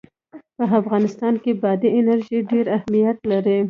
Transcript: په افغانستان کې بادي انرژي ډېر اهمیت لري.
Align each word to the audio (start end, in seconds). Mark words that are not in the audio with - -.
په 0.57 0.63
افغانستان 0.81 1.33
کې 1.43 1.51
بادي 1.63 1.89
انرژي 1.99 2.37
ډېر 2.51 2.65
اهمیت 2.77 3.17
لري. 3.31 3.57